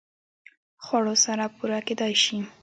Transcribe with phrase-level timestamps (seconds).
[0.83, 2.37] خوړو سره پوره کېدای شي